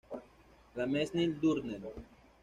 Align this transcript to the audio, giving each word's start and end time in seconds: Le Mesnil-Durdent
Le 0.75 0.87
Mesnil-Durdent 0.87 1.83